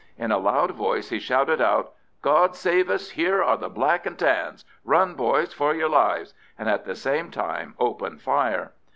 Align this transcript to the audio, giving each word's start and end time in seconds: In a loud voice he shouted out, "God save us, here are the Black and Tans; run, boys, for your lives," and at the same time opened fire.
In 0.17 0.31
a 0.31 0.39
loud 0.39 0.71
voice 0.71 1.09
he 1.09 1.19
shouted 1.19 1.61
out, 1.61 1.93
"God 2.23 2.55
save 2.55 2.89
us, 2.89 3.11
here 3.11 3.43
are 3.43 3.55
the 3.55 3.69
Black 3.69 4.07
and 4.07 4.17
Tans; 4.17 4.65
run, 4.83 5.13
boys, 5.13 5.53
for 5.53 5.75
your 5.75 5.89
lives," 5.89 6.33
and 6.57 6.67
at 6.67 6.85
the 6.85 6.95
same 6.95 7.29
time 7.29 7.75
opened 7.79 8.19
fire. 8.23 8.71